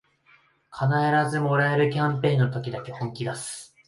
[0.71, 3.75] 必ずもらえるキャンペーンの時だけ本気だす